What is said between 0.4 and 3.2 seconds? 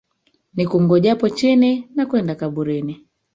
Nikungojapo chini, nakwenda kaburini